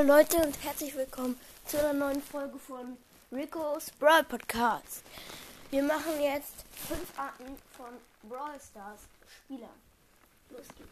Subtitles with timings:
[0.00, 2.96] Hallo Leute und herzlich willkommen zu einer neuen Folge von
[3.30, 5.04] Rico's Brawl Podcast.
[5.68, 7.90] Wir machen jetzt fünf Arten von
[8.22, 9.78] Brawl Stars Spielern.
[10.48, 10.88] Los geht's.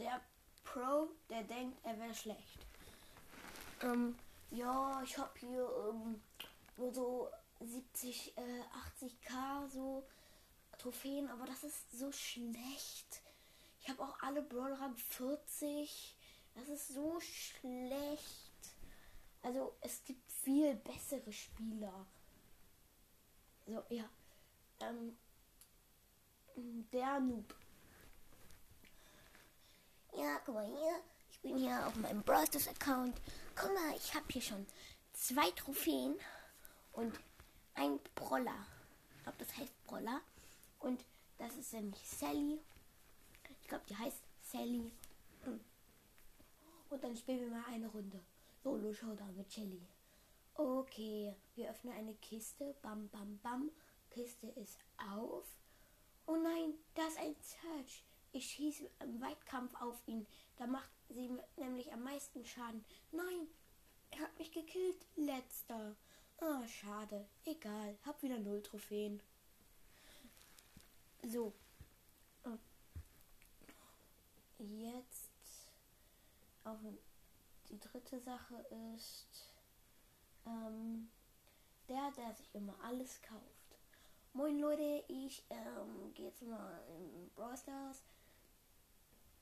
[0.00, 0.20] Der
[0.64, 2.58] Pro, der denkt, er wäre schlecht.
[3.82, 4.16] Ähm,
[4.50, 6.20] ja, ich habe hier ähm,
[6.76, 7.28] nur so
[7.60, 8.62] 70, äh,
[9.00, 10.04] 80k so
[10.76, 13.22] Trophäen, aber das ist so schlecht.
[13.80, 16.17] Ich habe auch alle Brawler Rang 40.
[16.58, 18.52] Das ist so schlecht.
[19.42, 22.06] Also es gibt viel bessere Spieler.
[23.66, 24.08] So, ja.
[24.80, 25.16] Ähm,
[26.92, 27.54] der Noob.
[30.16, 31.00] Ja, guck mal hier.
[31.30, 33.20] Ich bin hier auf meinem Browsers Account.
[33.54, 34.66] Guck mal, ich habe hier schon
[35.12, 36.16] zwei Trophäen
[36.92, 37.18] und
[37.74, 38.66] ein Brawler.
[39.16, 40.20] Ich glaube, das heißt Brawler.
[40.80, 41.04] Und
[41.38, 42.58] das ist nämlich Sally
[43.68, 44.90] ich glaube, die heißt Sally.
[46.90, 48.20] Und dann spielen wir mal eine Runde.
[48.62, 49.86] Solo Showdown mit Shelly.
[50.54, 52.74] Okay, wir öffnen eine Kiste.
[52.82, 53.70] Bam, bam, bam.
[54.10, 55.46] Kiste ist auf.
[56.26, 58.04] Oh nein, da ist ein Search.
[58.32, 60.26] Ich schieße im Weitkampf auf ihn.
[60.56, 62.84] Da macht sie nämlich am meisten Schaden.
[63.12, 63.48] Nein,
[64.10, 65.06] er hat mich gekillt.
[65.16, 65.96] Letzter.
[66.40, 67.26] Ah, oh, schade.
[67.44, 67.96] Egal.
[68.04, 69.22] Hab wieder null Trophäen.
[71.22, 71.52] So,
[74.58, 75.30] jetzt
[76.64, 76.78] auch
[77.70, 78.56] die dritte Sache
[78.96, 79.52] ist
[80.46, 81.08] ähm,
[81.88, 83.42] der, der sich immer alles kauft.
[84.32, 88.02] Moin Leute, ich ähm, gehe jetzt mal in Brawl Stars.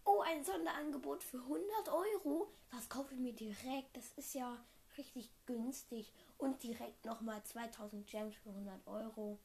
[0.04, 2.52] Oh, ein Sonderangebot für 100 Euro.
[2.70, 3.96] Das kaufe ich mir direkt.
[3.96, 4.56] Das ist ja
[4.96, 6.12] richtig günstig.
[6.38, 9.38] Und direkt nochmal 2000 Gems für 100 Euro.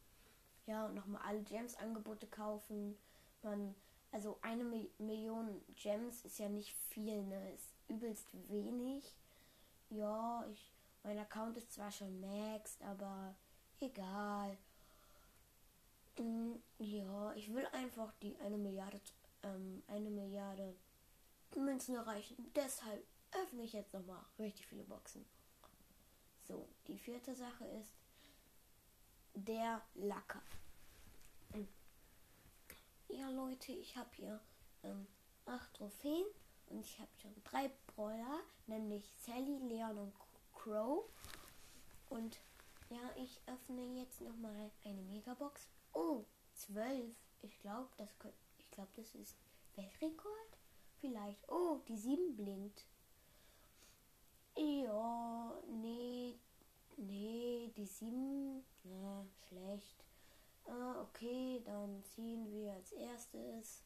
[0.68, 2.98] Ja, und nochmal alle Gems-Angebote kaufen.
[3.42, 3.76] Man
[4.12, 4.66] also eine
[4.98, 7.54] Million Gems ist ja nicht viel, ne?
[7.54, 9.16] Ist übelst wenig.
[9.89, 13.36] Ja, ich, mein Account ist zwar schon maxed, aber
[13.80, 14.58] egal.
[16.17, 18.99] Hm, ja, ich will einfach die eine Milliarde,
[19.43, 20.76] ähm, eine Milliarde
[21.55, 22.52] Münzen erreichen.
[22.55, 25.26] Deshalb öffne ich jetzt nochmal richtig viele Boxen.
[26.48, 27.93] So, die vierte Sache ist
[29.33, 30.42] der Lacker.
[33.08, 34.39] Ja, Leute, ich habe hier
[34.83, 35.05] ähm,
[35.45, 36.26] acht Trophäen
[36.71, 40.14] und ich habe schon drei Brawler, nämlich Sally, Leon und
[40.54, 41.05] Crow.
[42.09, 42.39] Und
[42.89, 45.67] ja, ich öffne jetzt nochmal eine Megabox.
[45.93, 47.15] Oh, zwölf.
[47.42, 48.10] Ich glaube, das,
[48.58, 49.36] ich glaub, das ist
[49.76, 50.58] Weltrekord.
[50.99, 51.49] Vielleicht.
[51.49, 52.86] Oh, die sieben blinkt.
[54.58, 56.36] Ja, nee,
[56.98, 60.04] nee, die sieben, na, schlecht.
[60.65, 63.83] Ah, okay, dann ziehen wir als erstes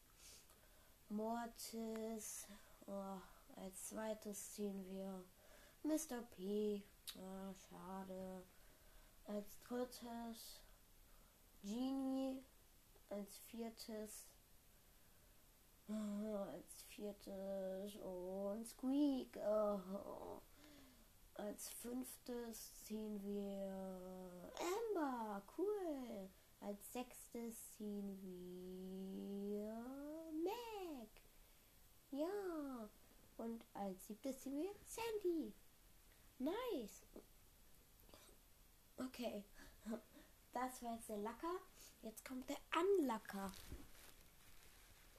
[1.08, 2.48] Mortis.
[2.88, 3.20] Oh,
[3.56, 5.24] als zweites ziehen wir
[5.82, 6.22] Mr.
[6.30, 6.82] P.
[7.18, 8.44] Oh, schade.
[9.24, 10.60] Als drittes
[11.62, 12.44] Genie.
[13.08, 14.28] Als viertes.
[15.88, 17.96] Oh, als viertes.
[17.96, 19.36] und Squeak.
[19.36, 20.40] Oh.
[21.34, 25.42] Als fünftes ziehen wir Amber.
[25.58, 26.30] Cool.
[26.60, 29.74] Als sechstes ziehen wir
[30.44, 31.10] Mac.
[32.10, 32.56] Ja.
[34.06, 35.52] Ziehen wir Sandy.
[36.38, 37.02] Nice.
[38.96, 39.44] Okay.
[40.52, 41.60] Das war jetzt der Lacker.
[42.00, 43.52] Jetzt kommt der Anlacker.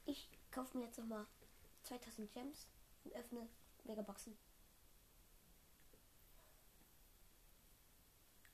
[0.08, 1.28] Ich kaufe mir jetzt nochmal
[1.84, 2.66] 2000 Gems
[3.04, 3.48] und öffne
[3.84, 4.36] Megaboxen.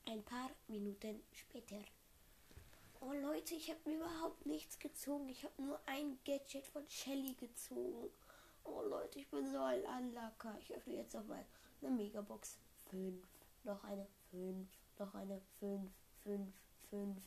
[0.04, 1.82] Ein paar Minuten später.
[3.00, 5.30] Oh Leute, ich habe mir überhaupt nichts gezogen.
[5.30, 8.10] Ich habe nur ein Gadget von Shelly gezogen.
[8.64, 10.56] Oh Leute, ich bin so ein Anlacker.
[10.60, 11.44] Ich öffne jetzt nochmal
[11.80, 12.58] eine Megabox.
[12.90, 13.26] Fünf.
[13.62, 14.06] Noch eine.
[14.30, 14.68] Fünf.
[14.98, 15.40] Noch eine.
[15.58, 15.92] Fünf.
[16.22, 16.54] Fünf.
[16.90, 17.22] Fünf.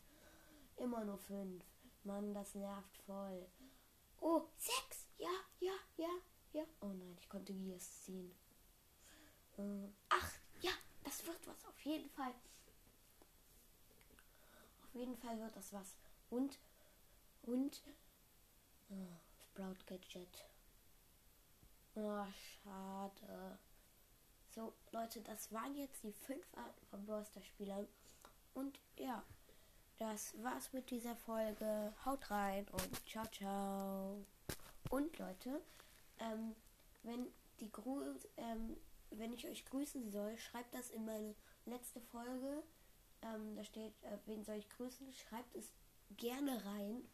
[0.78, 1.64] Immer nur fünf.
[2.04, 3.46] Mann, das nervt voll.
[4.20, 5.08] Oh, sechs.
[5.18, 6.10] Ja, ja, ja,
[6.54, 6.64] ja.
[6.82, 8.34] Oh nein, ich konnte Gears ziehen.
[9.58, 10.40] Äh, acht.
[10.62, 10.72] Ja,
[11.04, 12.34] das wird was auf jeden Fall
[14.98, 15.96] jeden Fall wird das was.
[16.30, 16.60] Und,
[17.44, 17.82] und,
[18.90, 20.46] oh, Sprout Gadget.
[22.00, 22.24] Oh,
[22.62, 23.58] schade.
[24.54, 27.88] So, Leute, das waren jetzt die fünf Arten von Burster Spielern.
[28.54, 29.24] Und ja,
[29.98, 31.92] das war's mit dieser Folge.
[32.06, 34.24] Haut rein und ciao, ciao.
[34.92, 35.60] Und Leute,
[36.20, 36.56] ähm,
[37.02, 38.04] wenn die Gru
[38.38, 38.78] ähm,
[39.10, 41.34] wenn ich euch grüßen soll, schreibt das in meine
[41.66, 42.62] letzte Folge.
[43.24, 45.12] Ähm, da steht, äh, wen soll ich grüßen?
[45.14, 45.72] Schreibt es
[46.12, 47.10] gerne rein.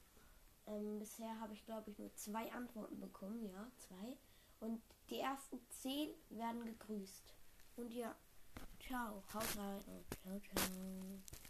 [0.68, 3.46] Ähm, bisher habe ich, glaube ich, nur zwei Antworten bekommen.
[3.46, 4.18] Ja, zwei.
[4.64, 7.36] Und Die ersten zehn werden gegrüßt.
[7.76, 8.16] Und ja,
[8.80, 9.84] ciao, haut rein
[10.24, 11.44] ciao, ciao.